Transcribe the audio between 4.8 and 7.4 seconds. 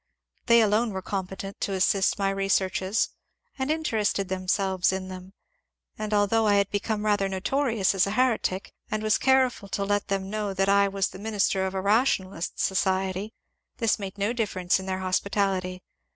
in them; and although I had become rather